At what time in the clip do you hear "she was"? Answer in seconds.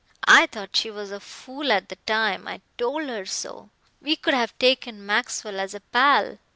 0.75-1.11